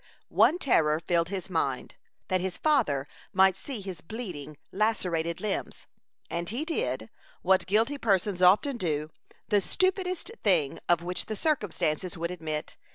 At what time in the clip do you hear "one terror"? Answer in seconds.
0.29-0.99